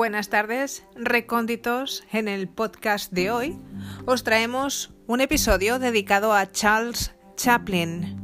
[0.00, 2.04] Buenas tardes, recónditos.
[2.10, 3.58] En el podcast de hoy
[4.06, 8.16] os traemos un episodio dedicado a Charles Chaplin.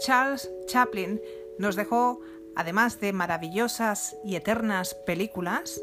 [0.00, 1.20] Charles Chaplin
[1.58, 2.20] nos dejó,
[2.56, 5.78] además de maravillosas y eternas películas,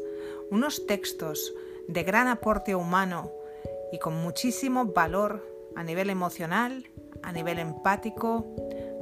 [0.50, 1.54] unos textos
[1.86, 3.30] de gran aporte humano
[3.92, 6.86] y con muchísimo valor a nivel emocional,
[7.22, 8.46] a nivel empático,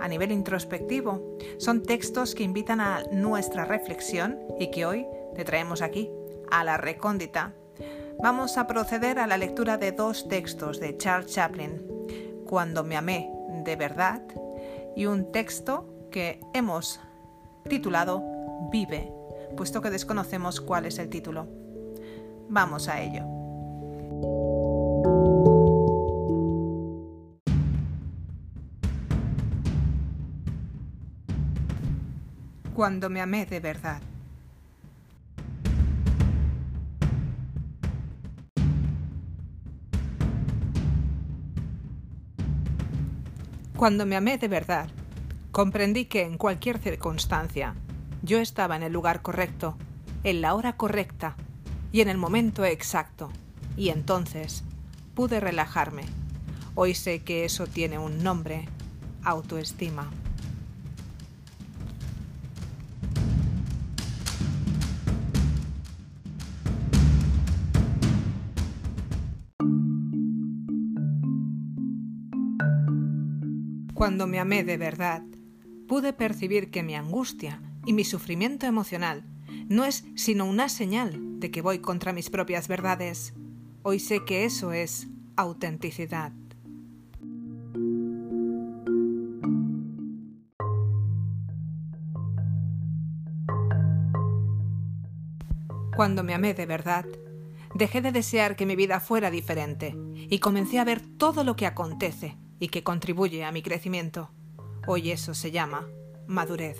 [0.00, 1.36] a nivel introspectivo.
[1.58, 6.10] Son textos que invitan a nuestra reflexión y que hoy te traemos aquí,
[6.50, 7.54] a la recóndita.
[8.22, 13.30] Vamos a proceder a la lectura de dos textos de Charles Chaplin, Cuando me amé
[13.64, 14.22] de verdad,
[14.94, 17.00] y un texto que hemos
[17.68, 18.22] titulado
[18.70, 19.12] Vive,
[19.56, 21.48] puesto que desconocemos cuál es el título.
[22.48, 24.53] Vamos a ello.
[32.74, 34.02] Cuando me amé de verdad.
[43.76, 44.88] Cuando me amé de verdad,
[45.52, 47.76] comprendí que en cualquier circunstancia
[48.22, 49.76] yo estaba en el lugar correcto,
[50.24, 51.36] en la hora correcta
[51.92, 53.30] y en el momento exacto,
[53.76, 54.64] y entonces
[55.14, 56.02] pude relajarme.
[56.74, 58.66] Hoy sé que eso tiene un nombre,
[59.22, 60.10] autoestima.
[74.04, 75.22] Cuando me amé de verdad,
[75.88, 79.24] pude percibir que mi angustia y mi sufrimiento emocional
[79.70, 83.32] no es sino una señal de que voy contra mis propias verdades.
[83.82, 86.32] Hoy sé que eso es autenticidad.
[95.96, 97.06] Cuando me amé de verdad,
[97.74, 99.96] dejé de desear que mi vida fuera diferente
[100.28, 104.30] y comencé a ver todo lo que acontece y que contribuye a mi crecimiento.
[104.86, 105.86] Hoy eso se llama
[106.26, 106.78] madurez.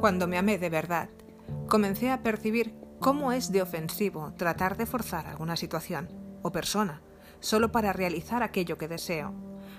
[0.00, 1.10] Cuando me amé de verdad,
[1.68, 6.08] comencé a percibir cómo es de ofensivo tratar de forzar alguna situación
[6.42, 7.02] o persona
[7.40, 9.34] solo para realizar aquello que deseo,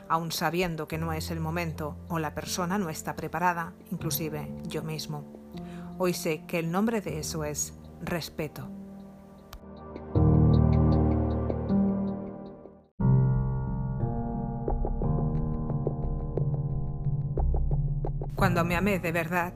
[0.09, 4.83] aun sabiendo que no es el momento o la persona no está preparada, inclusive yo
[4.83, 5.40] mismo.
[6.03, 8.67] Hoy sé que el nombre de eso es respeto.
[18.35, 19.53] Cuando me amé de verdad,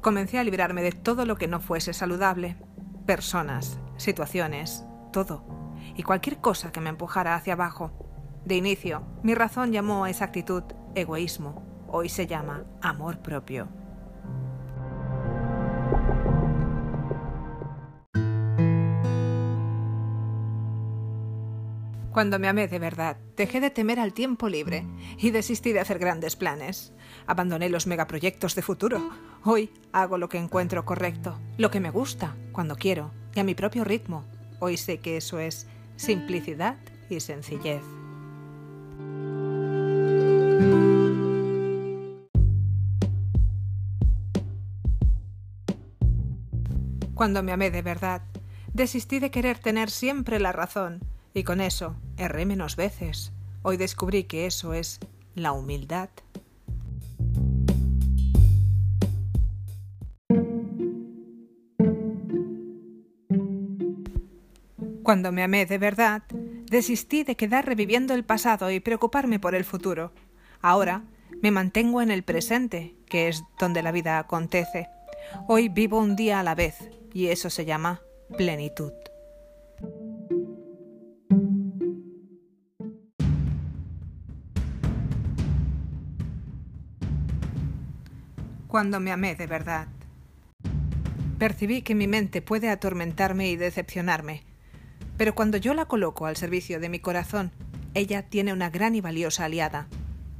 [0.00, 2.56] comencé a librarme de todo lo que no fuese saludable,
[3.04, 5.44] personas, situaciones, todo,
[5.94, 7.90] y cualquier cosa que me empujara hacia abajo.
[8.46, 10.62] De inicio, mi razón llamó a esa actitud
[10.94, 13.68] egoísmo, hoy se llama amor propio.
[22.18, 24.84] Cuando me amé de verdad, dejé de temer al tiempo libre
[25.18, 26.92] y desistí de hacer grandes planes.
[27.28, 29.10] Abandoné los megaproyectos de futuro.
[29.44, 33.54] Hoy hago lo que encuentro correcto, lo que me gusta, cuando quiero y a mi
[33.54, 34.24] propio ritmo.
[34.58, 36.78] Hoy sé que eso es simplicidad
[37.08, 37.84] y sencillez.
[47.14, 48.22] Cuando me amé de verdad,
[48.72, 50.98] desistí de querer tener siempre la razón
[51.32, 53.32] y con eso erré menos veces.
[53.62, 55.00] Hoy descubrí que eso es
[55.34, 56.10] la humildad.
[65.02, 66.22] Cuando me amé de verdad,
[66.68, 70.12] desistí de quedar reviviendo el pasado y preocuparme por el futuro.
[70.60, 71.04] Ahora
[71.40, 74.88] me mantengo en el presente, que es donde la vida acontece.
[75.46, 78.02] Hoy vivo un día a la vez, y eso se llama
[78.36, 78.92] plenitud.
[88.68, 89.88] Cuando me amé de verdad.
[91.38, 94.42] Percibí que mi mente puede atormentarme y decepcionarme,
[95.16, 97.50] pero cuando yo la coloco al servicio de mi corazón,
[97.94, 99.88] ella tiene una gran y valiosa aliada.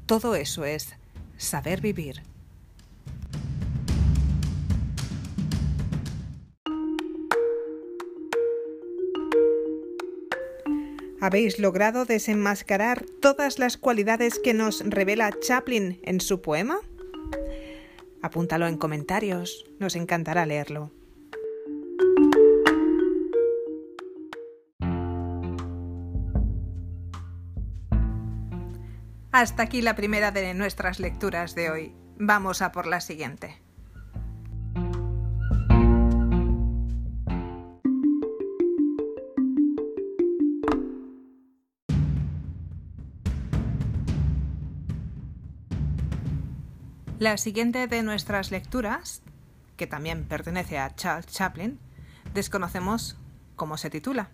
[0.06, 0.94] Todo eso es
[1.36, 2.22] saber vivir.
[11.20, 16.78] ¿Habéis logrado desenmascarar todas las cualidades que nos revela Chaplin en su poema?
[18.22, 20.92] Apúntalo en comentarios, nos encantará leerlo.
[29.30, 31.96] Hasta aquí la primera de nuestras lecturas de hoy.
[32.18, 33.67] Vamos a por la siguiente.
[47.18, 49.22] La siguiente de nuestras lecturas,
[49.76, 51.80] que también pertenece a Charles Chaplin,
[52.32, 53.16] desconocemos
[53.56, 54.30] cómo se titula,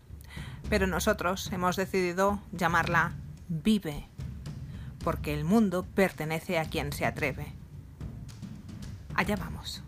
[0.69, 3.14] pero nosotros hemos decidido llamarla
[3.48, 4.06] Vive,
[5.02, 7.54] porque el mundo pertenece a quien se atreve.
[9.14, 9.82] Allá vamos.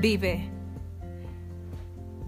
[0.00, 0.48] Vive.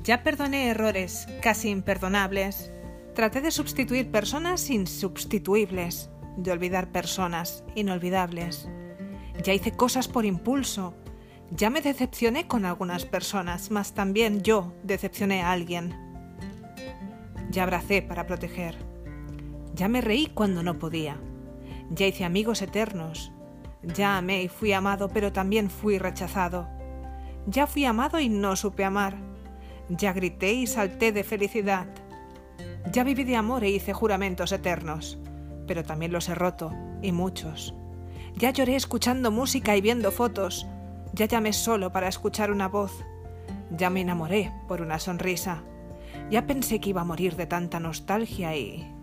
[0.03, 2.73] Ya perdoné errores casi imperdonables.
[3.15, 8.69] Traté de sustituir personas insubstituibles, de olvidar personas inolvidables.
[9.45, 10.95] Ya hice cosas por impulso.
[11.53, 15.95] Ya me decepcioné con algunas personas, mas también yo decepcioné a alguien.
[17.51, 18.75] Ya abracé para proteger.
[19.75, 21.21] Ya me reí cuando no podía.
[21.91, 23.31] Ya hice amigos eternos.
[23.83, 26.80] Ya amé y fui amado, pero también fui rechazado.
[27.47, 29.17] Ya fui amado y no supe amar.
[29.89, 31.87] Ya grité y salté de felicidad.
[32.93, 35.19] Ya viví de amor e hice juramentos eternos,
[35.67, 36.73] pero también los he roto,
[37.03, 37.75] y muchos.
[38.37, 40.67] Ya lloré escuchando música y viendo fotos.
[41.13, 42.93] Ya llamé solo para escuchar una voz.
[43.77, 45.63] Ya me enamoré por una sonrisa.
[46.31, 48.95] Ya pensé que iba a morir de tanta nostalgia y...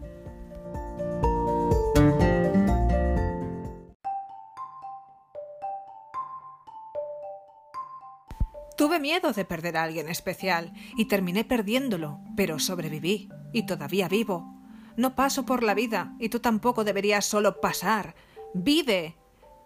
[8.99, 14.53] Miedo de perder a alguien especial y terminé perdiéndolo, pero sobreviví y todavía vivo.
[14.95, 18.15] No paso por la vida y tú tampoco deberías solo pasar.
[18.53, 19.15] Vive.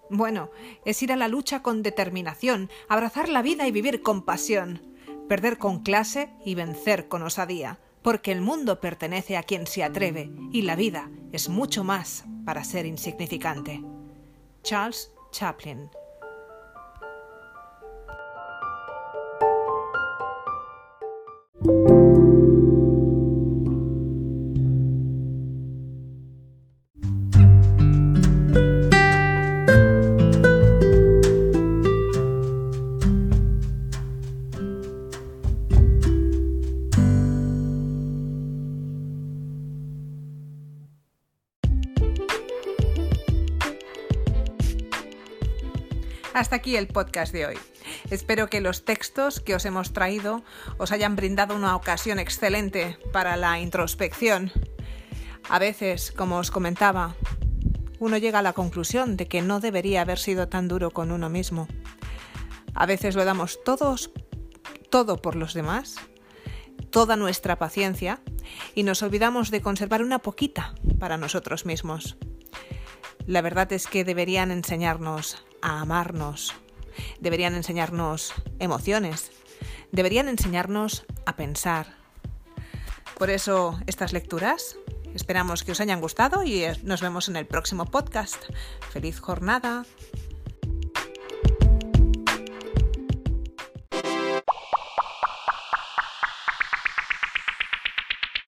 [0.09, 0.49] Bueno,
[0.85, 4.81] es ir a la lucha con determinación, abrazar la vida y vivir con pasión,
[5.29, 10.29] perder con clase y vencer con osadía, porque el mundo pertenece a quien se atreve
[10.51, 13.81] y la vida es mucho más para ser insignificante.
[14.63, 15.89] Charles Chaplin
[46.41, 47.55] Hasta aquí el podcast de hoy.
[48.09, 50.41] Espero que los textos que os hemos traído
[50.79, 54.51] os hayan brindado una ocasión excelente para la introspección.
[55.47, 57.15] A veces, como os comentaba,
[57.99, 61.29] uno llega a la conclusión de que no debería haber sido tan duro con uno
[61.29, 61.67] mismo.
[62.73, 64.09] A veces lo damos todos,
[64.89, 65.97] todo por los demás,
[66.89, 68.19] toda nuestra paciencia,
[68.73, 72.17] y nos olvidamos de conservar una poquita para nosotros mismos.
[73.27, 76.53] La verdad es que deberían enseñarnos a amarnos,
[77.19, 79.31] deberían enseñarnos emociones,
[79.91, 81.95] deberían enseñarnos a pensar.
[83.17, 84.77] Por eso estas lecturas
[85.13, 88.43] esperamos que os hayan gustado y nos vemos en el próximo podcast.
[88.91, 89.85] Feliz jornada.